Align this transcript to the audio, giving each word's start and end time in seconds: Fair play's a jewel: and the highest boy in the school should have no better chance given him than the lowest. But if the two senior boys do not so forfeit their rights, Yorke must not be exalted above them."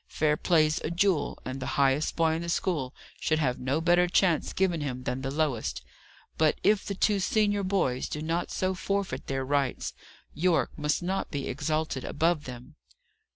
Fair 0.07 0.35
play's 0.35 0.81
a 0.83 0.89
jewel: 0.89 1.37
and 1.45 1.59
the 1.59 1.67
highest 1.77 2.15
boy 2.15 2.33
in 2.33 2.41
the 2.41 2.49
school 2.49 2.91
should 3.19 3.37
have 3.37 3.59
no 3.59 3.79
better 3.79 4.07
chance 4.07 4.51
given 4.51 4.81
him 4.81 5.03
than 5.03 5.21
the 5.21 5.29
lowest. 5.29 5.83
But 6.39 6.57
if 6.63 6.83
the 6.83 6.95
two 6.95 7.19
senior 7.19 7.61
boys 7.61 8.09
do 8.09 8.23
not 8.23 8.49
so 8.49 8.73
forfeit 8.73 9.27
their 9.27 9.45
rights, 9.45 9.93
Yorke 10.33 10.75
must 10.75 11.03
not 11.03 11.29
be 11.29 11.47
exalted 11.47 12.03
above 12.03 12.45
them." 12.45 12.77